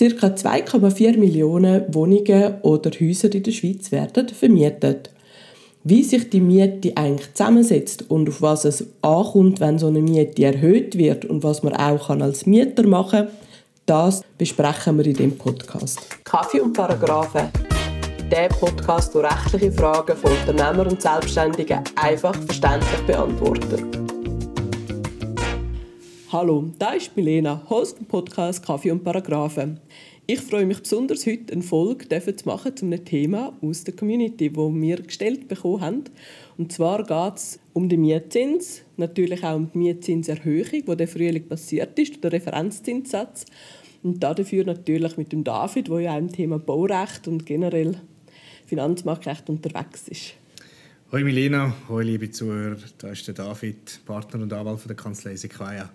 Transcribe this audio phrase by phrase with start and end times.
[0.00, 5.10] Circa 2,4 Millionen Wohnungen oder Häuser in der Schweiz werden vermietet.
[5.84, 10.42] Wie sich die Miete eigentlich zusammensetzt und auf was es ankommt, wenn so eine Miete
[10.42, 13.28] erhöht wird und was man auch als Mieter machen kann,
[13.84, 16.00] das besprechen wir in dem Podcast.
[16.24, 17.50] Kaffee und Paragraphen.
[18.32, 23.99] Der Podcast, der rechtliche Fragen von Unternehmern und Selbstständigen einfach verständlich beantwortet.
[26.32, 29.80] Hallo, da ist Milena, Host im Podcast Kaffee und Paragraphen.
[30.28, 34.48] Ich freue mich besonders, heute eine Folge zu machen zu einem Thema aus der Community,
[34.48, 36.04] das wir gestellt bekommen haben.
[36.56, 41.48] Und zwar geht es um den Mietzins, natürlich auch um die Mietzinserhöhung, die der Frühling
[41.48, 43.46] passiert ist, der Referenzzinssatz.
[44.04, 47.96] Und dafür natürlich mit dem David, der ja auch im Thema Baurecht und generell
[48.66, 50.34] Finanzmarktrecht unterwegs ist.
[51.12, 55.34] Hallo Milena, hallo liebe Zuhörer, da ist der David, Partner und Anwalt von der Kanzlei
[55.34, 55.90] Sequoia.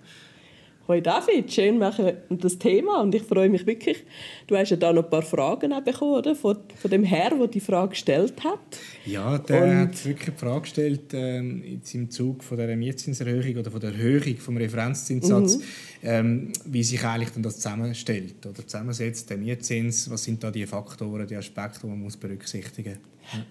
[0.90, 4.04] Hoi David, schön machen das Thema und ich freue mich wirklich.
[4.46, 6.36] Du hast ja da noch ein paar Fragen bekommen, oder?
[6.36, 8.60] Von, von dem Herr, der die Frage gestellt hat.
[9.06, 13.56] Ja, der und hat wirklich die Frage gestellt, ähm, jetzt im Zug von der Mietzinserhöhung
[13.56, 15.64] oder von der Erhöhung vom Referenzzinssatz, mhm.
[16.04, 20.66] ähm, wie sich eigentlich dann das zusammenstellt oder zusammensetzt, der Mietzins, was sind da die
[20.66, 23.34] Faktoren, die Aspekte, die man muss berücksichtigen muss.
[23.34, 23.46] Ja,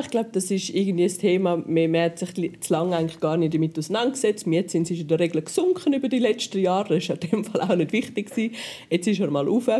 [0.00, 3.54] ich glaube, das ist irgendwie ein Thema, man hat sich zu lange eigentlich gar nicht
[3.54, 4.46] damit auseinandergesetzt.
[4.46, 6.98] Jetzt sind sie in der Regel gesunken über die letzten Jahre.
[6.98, 8.54] Das war in dem Fall auch nicht wichtig.
[8.90, 9.70] Jetzt ist er mal rauf.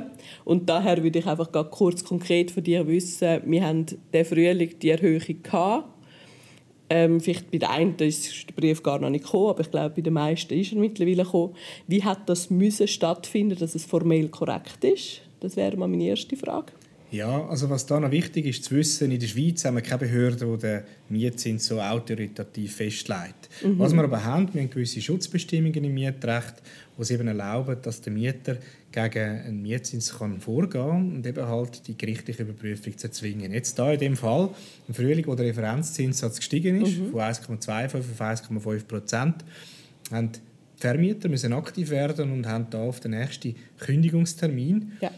[0.44, 4.88] Und daher würde ich einfach kurz konkret von dir wissen, wir haben den Frühling die
[4.88, 5.88] Erhöhung gehabt.
[6.88, 9.94] Ähm, vielleicht bei den einen ist der Brief gar noch nicht gekommen, aber ich glaube,
[9.96, 11.54] bei den meisten ist er mittlerweile gekommen.
[11.86, 15.22] Wie hat das müssen stattfinden, dass es formell korrekt ist?
[15.40, 16.72] Das wäre mal meine erste Frage.
[17.12, 19.98] Ja, also was da noch wichtig ist zu wissen, in der Schweiz haben wir keine
[19.98, 23.50] Behörde, die den Mietzins so autoritativ festlegt.
[23.62, 23.78] Mhm.
[23.78, 26.54] Was wir aber haben, wir haben gewisse Schutzbestimmungen im Mietrecht,
[26.96, 28.56] die es eben erlauben, dass der Mieter
[28.92, 33.52] gegen einen Mietzins kann vorgehen kann und eben halt die gerichtliche Überprüfung zu erzwingen.
[33.52, 34.48] Jetzt da in dem Fall,
[34.88, 37.10] im Frühling, wo der Referenzzinssatz gestiegen ist, mhm.
[37.10, 39.44] von 1,25 auf 1,5 Prozent,
[40.10, 40.40] haben die
[40.80, 45.10] Vermieter müssen aktiv werden und haben da auf den nächsten Kündigungstermin ja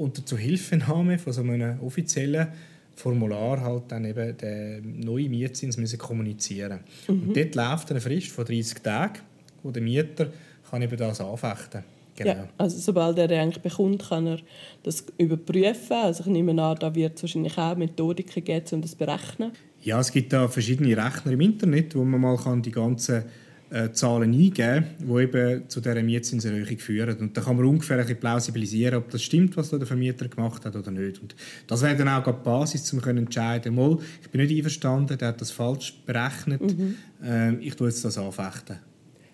[0.00, 2.48] unter Zuhilfenahme von so einem offiziellen
[2.96, 7.28] Formular halt dann eben den neuen Mietzins müssen kommunizieren mhm.
[7.28, 9.20] Und dort läuft eine Frist von 30 Tagen,
[9.62, 10.28] wo der Mieter
[10.70, 11.82] kann eben das anfechten
[12.16, 12.32] Genau.
[12.32, 14.40] Ja, also sobald er eigentlich bekommt, kann er
[14.82, 15.96] das überprüfen.
[15.96, 19.52] Also ich nehme an, da wird es wahrscheinlich auch Methodiken geben, um das zu berechnen.
[19.82, 23.24] Ja, es gibt da verschiedene Rechner im Internet, wo man mal kann die ganzen
[23.70, 27.16] äh, Zahlen eingeben, die eben zu dieser Mietzinserhöhung führen.
[27.18, 30.76] Und dann kann man ungefähr ein plausibilisieren, ob das stimmt, was der Vermieter gemacht hat
[30.76, 31.20] oder nicht.
[31.22, 31.34] Und
[31.66, 35.28] das wäre dann auch die Basis, um zu entscheiden, mal, ich bin nicht einverstanden, der
[35.28, 36.96] hat das falsch berechnet, mhm.
[37.22, 38.78] äh, ich tue jetzt das anfechten.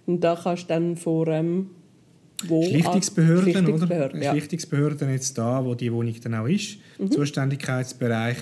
[0.06, 1.70] Und da kannst du dann vor ähm,
[2.44, 4.24] wo Schlichtungsbehörden, Schlichtungsbehörden, oder?
[4.24, 4.30] Ja.
[4.32, 7.10] Schlichtungsbehörden jetzt da, wo die Wohnung dann auch ist, mhm.
[7.10, 8.36] Zuständigkeitsbereich,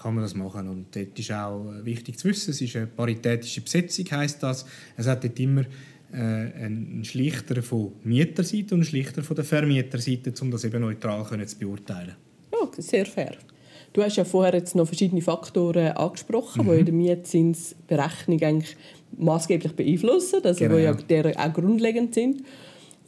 [0.00, 0.68] kann man das machen.
[0.68, 4.64] Und dort ist auch wichtig zu wissen, es ist eine paritätische Besetzung, heißt das.
[4.96, 5.62] Es hat dort immer
[6.12, 11.24] äh, einen Schlichter von Mieterseite und einen Schlichter von der Vermieterseite, um das eben neutral
[11.24, 12.14] können zu beurteilen.
[12.52, 13.36] Oh, sehr fair.
[13.92, 16.72] Du hast ja vorher jetzt noch verschiedene Faktoren angesprochen, mhm.
[16.72, 18.76] die in der Mietzinsberechnung eigentlich
[19.16, 20.76] maßgeblich beeinflussen, also genau.
[20.76, 22.42] die ja auch grundlegend sind.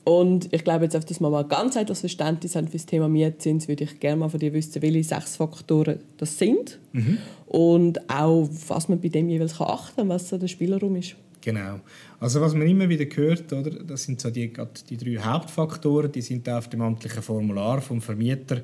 [0.04, 3.08] Und ich glaube, jetzt auf das wir mal ganz etwas Verständnis haben für das Thema
[3.08, 7.18] Mietzins, würde ich gerne mal von dir wissen, welche sechs Faktoren das sind mhm.
[7.46, 11.16] und auch, was man bei dem jeweils kann achten kann, was so der Spielraum ist.
[11.42, 11.80] Genau.
[12.18, 14.52] Also was man immer wieder hört, oder, das sind so die,
[14.88, 18.62] die drei Hauptfaktoren, die sind auf dem amtlichen Formular vom Vermieter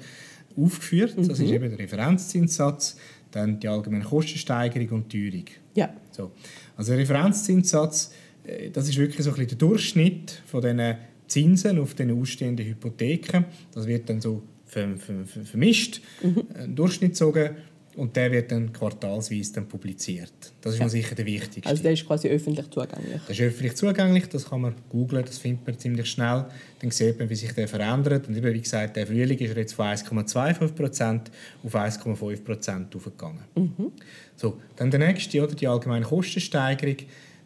[0.56, 1.16] aufgeführt.
[1.16, 1.28] Mhm.
[1.28, 2.96] Das ist eben der Referenzzinssatz,
[3.30, 5.44] dann die allgemeine Kostensteigerung und die Teuerung.
[5.74, 5.90] Ja.
[6.10, 6.32] So.
[6.76, 8.12] Also der Referenzzinssatz,
[8.44, 10.96] äh, das ist wirklich so ein bisschen der Durchschnitt von diesen
[11.26, 13.44] Zinsen auf den ausstehenden Hypotheken.
[13.72, 16.42] Das wird dann so vermischt, mhm.
[16.54, 17.50] Äh, Durchschnitt gezogen
[17.96, 20.32] und der wird dann quartalsweise dann publiziert.
[20.60, 20.88] Das ist ja.
[20.88, 21.68] sicher der wichtigste.
[21.68, 23.20] Also der ist quasi öffentlich zugänglich?
[23.26, 26.44] Das ist öffentlich zugänglich, das kann man googlen, das findet man ziemlich schnell.
[26.80, 28.28] Dann sieht man, wie sich der verändert.
[28.28, 31.20] Und wie gesagt, der Frühling ist jetzt von 1,25%
[31.64, 33.44] auf 1,5% aufgegangen.
[33.54, 33.92] Mhm.
[34.36, 36.96] So, dann der nächste, oder, die allgemeine Kostensteigerung.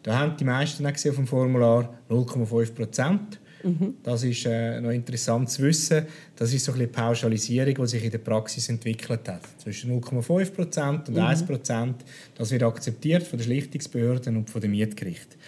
[0.03, 3.19] Da haben die meisten auch gesehen auf dem Formular 0,5%.
[3.63, 3.95] Mhm.
[4.03, 6.05] Das ist äh, noch interessant zu wissen.
[6.35, 9.41] Das ist so ein bisschen Pauschalisierung, die sich in der Praxis entwickelt hat.
[9.57, 11.17] Zwischen 0,5% und mhm.
[11.17, 11.93] 1%.
[12.35, 15.39] Das wird akzeptiert von den Schlichtungsbehörden und von den Mietgerichten.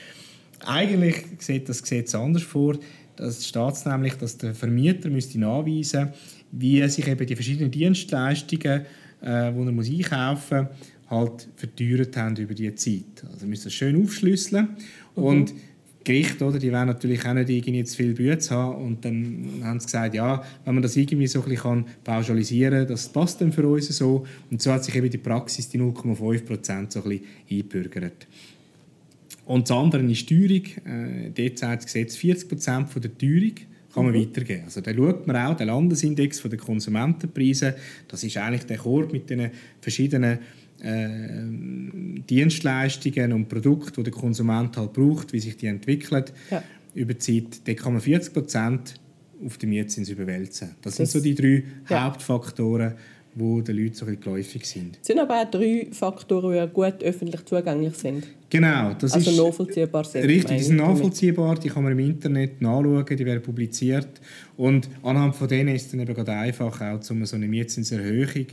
[0.65, 2.77] Eigentlich sieht das Gesetz anders vor.
[3.15, 6.13] Das steht nämlich, dass der Vermieter müsste nachweisen
[6.53, 8.81] wie sich eben die verschiedenen Dienstleistungen,
[9.21, 13.23] äh, die er muss einkaufen muss, halt verteuert haben über die Zeit.
[13.25, 14.69] Also wir müssen das schön aufschlüsseln.
[15.15, 15.23] Mhm.
[15.23, 15.53] Und
[16.03, 19.79] Gerichte, oder, die wollen natürlich auch nicht irgendwie zu viel Bütze haben und dann haben
[19.79, 23.51] sie gesagt, ja, wenn man das irgendwie so ein bisschen pauschalisieren kann, das passt dann
[23.51, 27.09] für uns so und so hat sich eben die Praxis, die 0,5 Prozent, so ein
[27.09, 28.27] bisschen eingebürgert.
[29.45, 30.65] Und das andere ist die Teuerung.
[30.85, 33.55] Äh, dort sagt das Gesetz, 40 Prozent der Teuerung
[33.93, 34.21] kann man mhm.
[34.21, 34.63] weitergeben.
[34.65, 37.75] Also da schaut man auch den Landesindex der Konsumentenpreise.
[38.07, 39.51] Das ist eigentlich der Korb mit den
[39.81, 40.39] verschiedenen
[40.83, 46.63] äh, Dienstleistungen und Produkten, die der Konsument halt braucht, wie sich die entwickeln ja.
[46.93, 47.67] über die Zeit.
[47.67, 48.95] Da kann man 40 Prozent
[49.45, 50.75] auf den Mietzins überwälzen.
[50.81, 52.03] Das, das sind so die drei ja.
[52.05, 52.93] Hauptfaktoren,
[53.35, 54.99] wo den Leuten so ein geläufig sind.
[55.01, 58.27] Es sind aber auch drei Faktoren, die gut öffentlich zugänglich sind.
[58.49, 58.93] Genau.
[58.93, 60.25] Das also ist nachvollziehbar sind.
[60.25, 64.21] Richtig, die sind nachvollziehbar, die kann man im Internet nachschauen, die werden publiziert.
[64.55, 68.45] Und anhand von denen ist es dann eben gerade einfach, auch um so eine Mietzinserhöhung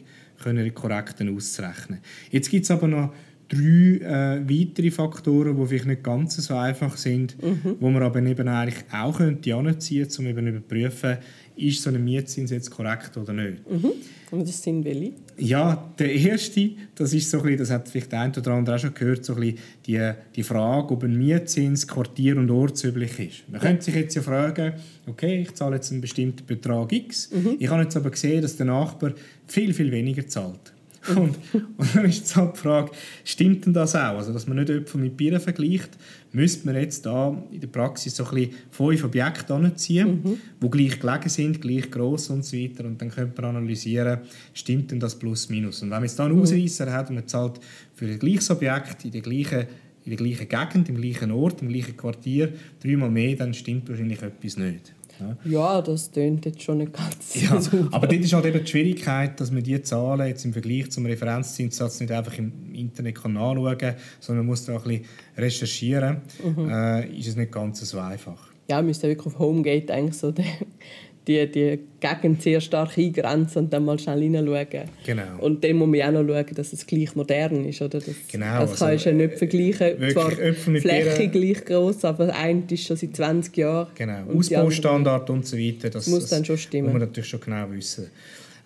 [0.42, 2.00] können korrekt auszurechnen.
[2.30, 3.12] Jetzt gibt es aber noch
[3.48, 7.76] drei äh, weitere Faktoren, die vielleicht nicht ganz so einfach sind, mhm.
[7.80, 11.18] wo man aber eben eigentlich auch könnte anziehen könnte, um eben überprüfen,
[11.60, 13.70] ist so ein Mietzins jetzt korrekt oder nicht.
[13.70, 13.92] Mhm.
[14.30, 15.12] Und das sind welche?
[15.38, 18.76] Ja, der erste, das ist so ein bisschen, das hat vielleicht der eine oder andere
[18.76, 23.18] auch schon gehört, so ein bisschen die, die Frage, ob ein Mietzins quartier- und ortsüblich
[23.18, 23.48] ist.
[23.48, 23.66] Man ja.
[23.66, 24.74] könnte sich jetzt ja fragen,
[25.06, 27.56] okay, ich zahle jetzt einen bestimmten Betrag X, mhm.
[27.58, 29.12] ich habe jetzt aber gesehen, dass der Nachbar
[29.48, 30.72] viel, viel weniger zahlt.
[31.08, 32.92] Und, und dann ist jetzt halt die Frage,
[33.24, 34.18] stimmt denn das auch?
[34.18, 35.90] Also, dass man nicht Äpfel mit Bieren vergleicht,
[36.32, 40.38] müsste man jetzt da in der Praxis so ein bisschen fünf Objekte anziehen, mhm.
[40.62, 42.84] die gleich gelegen sind, gleich gross und so weiter.
[42.84, 44.20] Und dann könnte man analysieren,
[44.54, 45.82] stimmt denn das plus minus?
[45.82, 46.42] Und wenn man jetzt da einen mhm.
[46.42, 47.60] Ausreißer hat und man zahlt
[47.94, 49.66] für ein gleiches Objekt in der gleichen
[50.02, 54.22] in der gleichen Gegend, im gleichen Ort, im gleichen Quartier dreimal mehr, dann stimmt wahrscheinlich
[54.22, 54.94] etwas nicht.
[55.44, 57.88] Ja, das tönt jetzt schon nicht ganz ja, super.
[57.92, 61.06] Aber dort ist halt eben die Schwierigkeit, dass man diese Zahlen jetzt im Vergleich zum
[61.06, 65.04] Referenzzinssatz nicht einfach im Internet kann nachschauen kann, sondern man muss da ein bisschen
[65.36, 66.22] recherchieren.
[66.44, 66.68] Mhm.
[66.68, 68.50] Äh, ist es nicht ganz so einfach.
[68.68, 70.46] Ja, man müsste wirklich auf Homegate eigentlich so den,
[71.26, 74.88] die, die Gegend sehr stark eingrenzen und dann mal schnell hineinschauen.
[75.04, 75.22] Genau.
[75.38, 77.82] Und dann muss man auch noch schauen, dass es gleich modern ist.
[77.82, 77.98] Oder?
[77.98, 78.60] Das, genau.
[78.60, 80.10] Das kannst du ja nicht vergleichen.
[80.10, 83.88] Zwar Fläche gleich groß, aber ein ist schon seit 20 Jahren.
[83.94, 84.24] Genau.
[84.34, 85.90] Ausbaustandard und so weiter.
[85.90, 86.84] Das muss dann schon stimmen.
[86.84, 88.10] muss man natürlich schon genau wissen.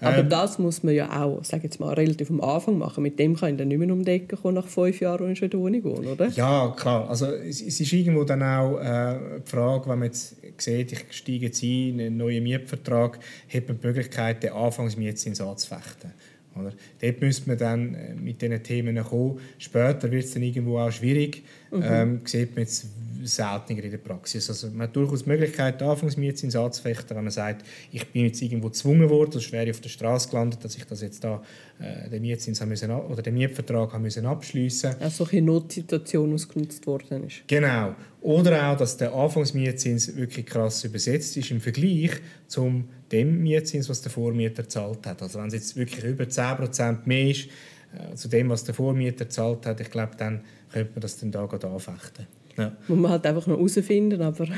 [0.01, 3.03] Aber ähm, das muss man ja auch, sag jetzt mal, relativ am Anfang machen.
[3.03, 5.39] Mit dem kann ich dann nicht mehr um die Ecke kommen nach fünf Jahren und
[5.39, 6.29] schon Wohnung gehen, oder?
[6.29, 7.09] Ja, klar.
[7.09, 11.05] Also es, es ist irgendwo dann auch äh, die Frage, wenn man jetzt sieht, ich
[11.11, 13.19] steige jetzt ein in einen neuen Mietvertrag,
[13.53, 16.13] hat man die Möglichkeit, den Anfangsmietzins anzufechten.
[16.57, 16.73] Oder?
[17.01, 19.41] Dort müsste man dann äh, mit diesen Themen kommen.
[19.59, 21.43] Später wird es dann irgendwo auch schwierig.
[21.75, 21.83] Mhm.
[21.85, 22.87] Ähm, sieht man jetzt
[23.25, 24.49] seltener in der Praxis.
[24.49, 28.69] Also man hat durchaus die Möglichkeit, Anfangsmietzins anzufechten, wenn man sagt, ich bin jetzt irgendwo
[28.69, 31.43] gezwungen worden, sonst wäre ich auf der Straße gelandet, dass ich das jetzt da,
[31.79, 34.95] äh, den Mietzins müssen, oder den Mietvertrag haben müssen abschliessen.
[35.01, 37.43] Also eine Notsituation ausgenutzt worden ist.
[37.47, 37.95] Genau.
[38.21, 42.13] Oder auch, dass der Anfangsmietzins wirklich krass übersetzt ist im Vergleich
[42.47, 45.23] zum dem Mietzins, was der Vormieter zahlt hat.
[45.23, 47.49] Also wenn es jetzt wirklich über 10% mehr ist,
[47.95, 50.41] äh, zu dem, was der Vormieter zahlt hat, ich glaube, dann
[50.75, 52.27] könnte man das dann da anfechten.
[52.57, 52.73] Ja.
[52.89, 54.47] Muss man halt einfach noch herausfinden, aber...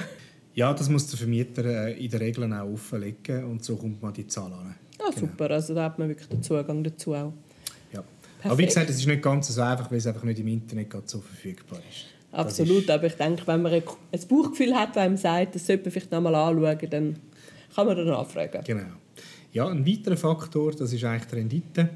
[0.55, 4.15] Ja, das muss der Vermieter äh, in der Regel auch offenlegen und so kommt man
[4.15, 4.75] die Zahl an.
[4.99, 5.27] Ah, genau.
[5.27, 7.35] super, also da hat man wirklich den Zugang dazu auch.
[7.93, 8.03] Ja.
[8.43, 10.95] Aber wie gesagt, es ist nicht ganz so einfach, weil es einfach nicht im Internet
[11.05, 12.07] so verfügbar ist.
[12.33, 13.83] Absolut, aber ich denke, wenn man ein
[14.31, 17.17] Bauchgefühl hat, das einem sagt, das sollte man vielleicht noch mal anschauen, dann
[17.75, 18.63] kann man dann nachfragen.
[18.65, 18.87] Genau.
[19.56, 21.89] Ja, ein weiterer Faktor, das ist eigentlich die Rendite.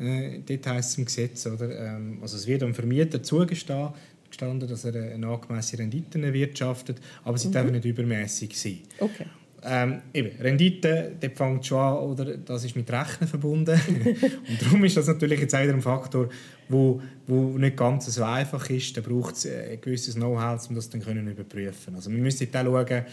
[0.00, 1.68] Äh, dort heisst es im Gesetz, oder?
[1.78, 3.90] Ähm, also es wird dem Vermieter zugestehen,
[4.30, 7.52] gestanden, dass er eine angemessene Rendite erwirtschaftet, aber sie mhm.
[7.52, 8.78] dürfen nicht übermäßig sein.
[8.98, 9.26] Okay.
[9.62, 13.78] Ähm, eben, Rendite, dort fängt schon an, oder, das ist mit Rechnen verbunden.
[14.48, 16.30] und darum ist das natürlich jetzt auch wieder ein Faktor,
[16.70, 18.96] wo, wo nicht ganz so einfach ist.
[18.96, 22.64] Da braucht es ein gewisses Know-how, um das dann können überprüfen Also wir müssen dann
[22.64, 23.04] schauen,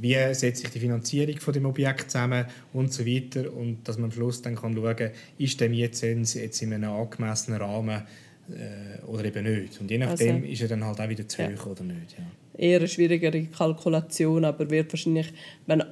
[0.00, 4.06] wie setzt sich die Finanzierung von dem Objekt zusammen und so weiter und dass man
[4.06, 8.02] am Schluss dann kann schauen kann, ist der Mietzins jetzt in einem angemessenen Rahmen
[8.48, 9.80] äh, oder eben nicht.
[9.80, 12.16] Und je nachdem also, ist er dann halt auch wieder zu hoch oder nicht.
[12.18, 12.24] Ja.
[12.58, 15.32] Eher eine schwierigere Kalkulation, aber wird wahrscheinlich,
[15.66, 15.82] wenn,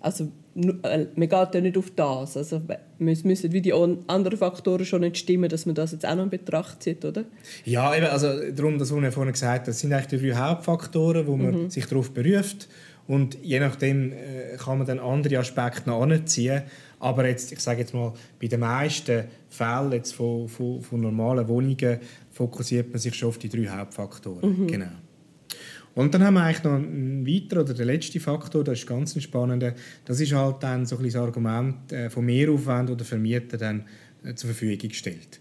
[0.00, 2.36] also äh, man geht ja nicht auf das.
[2.38, 2.62] Also
[2.98, 6.24] es müssen wie die anderen Faktoren schon nicht stimmen, dass man das jetzt auch noch
[6.24, 7.24] in Betracht zieht, oder?
[7.64, 10.36] Ja, eben, also darum, das, was ich vorhin gesagt habe, das sind eigentlich die drei
[10.36, 11.70] Hauptfaktoren, wo man mhm.
[11.70, 12.68] sich darauf beruft
[13.06, 16.62] und je nachdem äh, kann man dann andere Aspekte noch anziehen.
[16.98, 21.46] Aber jetzt, ich sage jetzt mal, bei den meisten Fällen jetzt von, von, von normalen
[21.46, 21.98] Wohnungen
[22.32, 24.58] fokussiert man sich schon auf die drei Hauptfaktoren.
[24.62, 24.66] Mhm.
[24.66, 24.90] Genau.
[25.94, 29.20] Und dann haben wir eigentlich noch einen weiteren, oder der letzte Faktor, das ist ganz
[29.22, 29.64] spannend,
[30.04, 33.86] das ist halt dann so ein das Argument äh, von Mehraufwand oder Vermieter dann
[34.22, 35.40] äh, zur Verfügung gestellt.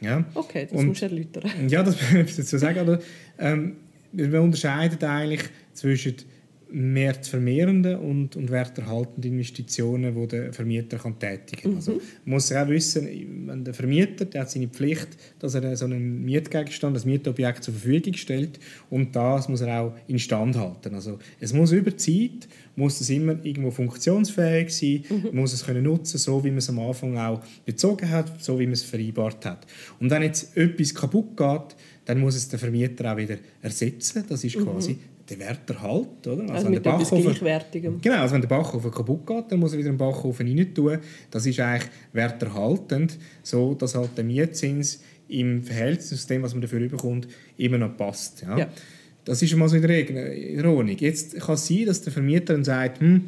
[0.00, 0.24] Ja?
[0.34, 1.50] Okay, das und, musst du erläutern.
[1.68, 2.80] Ja, das muss ich dazu sagen.
[2.80, 3.00] Oder?
[3.38, 3.76] Ähm,
[4.12, 5.42] wir unterscheiden eigentlich
[5.72, 6.14] zwischen
[6.68, 11.70] wertvermehrenden und, und werterhaltenden Investitionen, die der Vermieter kann tätigen kann.
[11.72, 11.76] Mhm.
[11.76, 13.08] Also, man muss auch wissen,
[13.46, 15.08] wenn der Vermieter der hat seine Pflicht,
[15.38, 18.58] dass er so einen Mietgegenstand, ein Mietobjekt zur Verfügung stellt
[18.90, 20.94] und das muss er auch instand halten.
[20.94, 25.38] Also, es muss über Zeit muss es immer irgendwo funktionsfähig sein, mhm.
[25.38, 28.66] muss es können nutzen, so wie man es am Anfang auch bezogen hat, so wie
[28.66, 29.66] man es vereinbart hat.
[29.98, 34.24] Und wenn jetzt etwas kaputt geht, dann muss es der Vermieter auch wieder ersetzen.
[34.28, 34.64] Das ist mhm.
[34.64, 36.26] quasi mhm den Wert erhält.
[36.26, 36.42] Oder?
[36.42, 37.34] Also, also wenn der Backofen,
[38.00, 40.98] Genau, also wenn der Backofen kaputt geht, dann muss er wieder einen Backofen rein tun.
[41.30, 46.62] Das ist eigentlich werterhaltend, so dass halt der Mietzins im Verhältnis zu dem, was man
[46.62, 48.42] dafür bekommt, immer noch passt.
[48.42, 48.58] Ja?
[48.58, 48.68] ja.
[49.24, 50.96] Das ist mal so in der, in Ordnung.
[50.96, 53.24] Jetzt kann es sein, dass der Vermieter dann sagt, hm,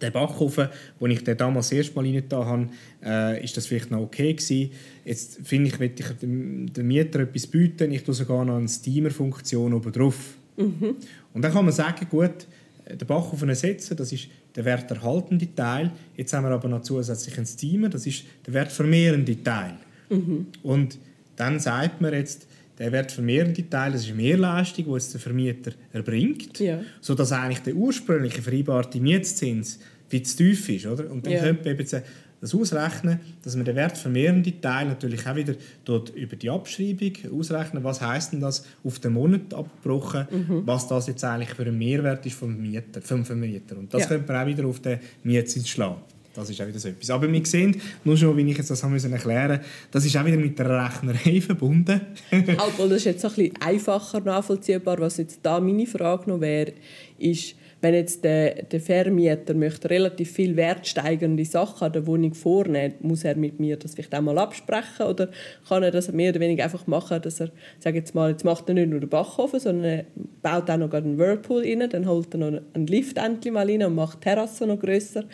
[0.00, 0.68] der Backofen,
[1.00, 2.68] wo ich den damals das erste Mal rein habe,
[3.04, 4.70] äh, ist das vielleicht noch okay gewesen.
[5.04, 8.68] Jetzt finde ich, möchte ich dem, dem Mieter etwas bieten, ich tue sogar noch eine
[8.68, 10.37] Steamer-Funktion oben drauf.
[10.58, 10.96] Mhm.
[11.32, 12.46] Und dann kann man sagen, gut,
[12.88, 15.92] den Backofen ersetzen, das ist der werterhaltende Teil.
[16.16, 19.74] Jetzt haben wir aber noch zusätzlich einen Steamer, das ist der wertvermehrende Teil.
[20.10, 20.46] Mhm.
[20.62, 20.98] Und
[21.36, 22.46] dann sagt man jetzt,
[22.78, 26.80] der wertvermehrende Teil, das ist Mehrleistung, die jetzt der Vermieter erbringt, ja.
[27.00, 30.86] sodass eigentlich der ursprüngliche vereinbarte Mietzins viel zu tief ist.
[30.86, 31.10] Oder?
[31.10, 31.40] Und dann ja.
[31.40, 32.02] könnte man eben
[32.40, 35.54] das ausrechnen, dass man den wertvermehrenden Teil natürlich auch wieder
[35.84, 40.62] dort über die Abschreibung ausrechnen, was heißt denn das auf den Monat abgebrochen, mhm.
[40.64, 43.76] was das jetzt eigentlich für einen Mehrwert ist vom Mieter, vom Vermieter.
[43.76, 44.08] Und das ja.
[44.08, 46.02] könnte man auch wieder auf den Mietzins schlagen.
[46.38, 47.10] Das ist auch wieder so etwas.
[47.10, 49.58] Aber wir sehen, nur schon, wie ich jetzt das haben müssen erklären
[49.90, 52.00] das ist auch wieder mit der Rechnerei verbunden.
[52.30, 55.00] Obwohl, das ist jetzt ein bisschen einfacher nachvollziehbar.
[55.00, 56.74] Was jetzt da meine Frage noch wäre,
[57.18, 62.94] ist, wenn jetzt der, der Vermieter möchte relativ viel wertsteigernde Sachen an der Wohnung vornehmen,
[63.00, 65.28] muss er mit mir das vielleicht einmal absprechen oder
[65.68, 68.68] kann er das mehr oder weniger einfach machen, dass er, sage jetzt mal, jetzt macht
[68.68, 70.04] er nicht nur den Backofen, sondern er
[70.42, 73.82] baut auch noch einen Whirlpool rein, dann holt er noch einen Lift endlich mal rein
[73.82, 75.24] und macht die Terrasse noch grösser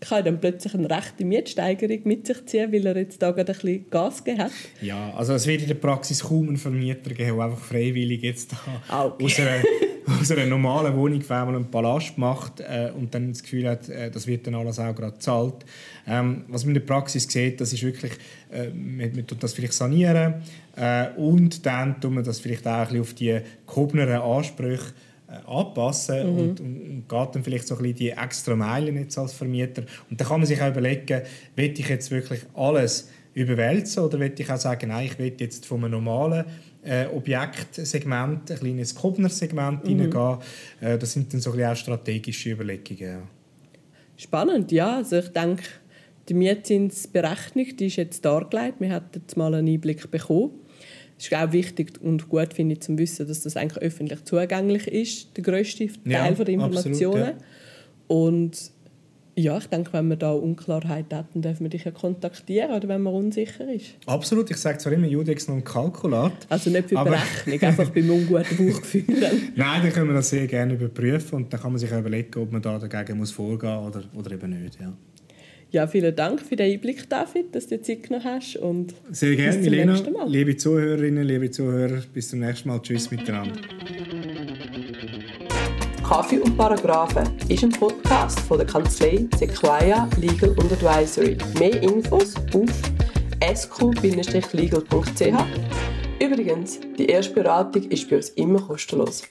[0.00, 3.58] kann dann plötzlich eine rechte Mietsteigerung mit sich ziehen, weil er jetzt da gerade ein
[3.58, 4.52] bisschen Gas gegeben hat.
[4.82, 8.52] Ja, also es wird in der Praxis kaum einen Vermieter geben, der einfach freiwillig jetzt
[8.52, 9.24] da ah, okay.
[9.24, 9.50] aus, einer,
[10.20, 13.88] aus einer normalen Wohnung auf einmal einen Palast macht äh, und dann das Gefühl hat,
[13.88, 15.64] äh, das wird dann alles auch gerade gezahlt.
[16.06, 18.12] Ähm, was man in der Praxis sieht, das ist wirklich,
[18.52, 20.34] äh, man, man tut das vielleicht sanieren
[20.76, 24.92] äh, und dann tut man das vielleicht auch ein bisschen auf die gehobenen Ansprüche
[25.28, 26.38] äh, anpassen mhm.
[26.38, 29.82] und, und, und, geht dann vielleicht so ein bisschen die extra Meilen jetzt als Vermieter.
[30.08, 31.22] Und dann kann man sich auch überlegen,
[31.56, 35.66] will ich jetzt wirklich alles überwälzen oder will ich auch sagen, nein, ich will jetzt
[35.66, 36.44] von einem normalen
[36.86, 39.88] äh, Objektsegment, ein kleines Kobner-Segment mhm.
[39.88, 40.38] hineingehen.
[40.80, 43.22] Äh, das sind dann so ein bisschen auch strategische Überlegungen.
[44.16, 44.96] Spannend, ja.
[44.96, 45.64] Also ich denke,
[46.28, 48.80] die Mietzinsberechnung die ist jetzt dargelegt.
[48.80, 50.52] Wir hatten jetzt mal einen Einblick bekommen.
[51.18, 54.86] Es ist auch wichtig und gut, finde ich, zu wissen, dass das eigentlich öffentlich zugänglich
[54.86, 57.22] ist, der grösste Teil ja, der Informationen.
[57.22, 57.46] Absolut, ja.
[58.08, 58.70] Und
[59.38, 62.88] ja, ich denke, wenn man da Unklarheit hat, dann darf man dich ja kontaktieren, oder
[62.88, 63.96] wenn man unsicher ist.
[64.06, 66.32] Absolut, ich sage zwar immer Judex noch ein Kalkulat.
[66.48, 69.04] Also nicht für Berechnung, einfach beim unguten Bauchgefühl.
[69.54, 72.50] Nein, dann können wir das sehr gerne überprüfen und dann kann man sich überlegen, ob
[72.50, 74.80] man da dagegen muss vorgehen muss oder, oder eben nicht.
[74.80, 74.92] Ja.
[75.70, 78.56] Ja, vielen Dank für den Einblick, David, dass du Zeit genommen hast.
[78.56, 80.00] Und Sehr gerne, Milena.
[80.26, 82.80] Liebe Zuhörerinnen, liebe Zuhörer, bis zum nächsten Mal.
[82.80, 83.60] Tschüss miteinander.
[86.06, 91.36] Kaffee und Paragraphen ist ein Podcast von der Kanzlei Sequoia Legal und Advisory.
[91.58, 92.70] Mehr Infos auf
[93.56, 95.34] sq-legal.ch.
[96.20, 99.24] Übrigens, die erste Beratung ist bei uns immer kostenlos.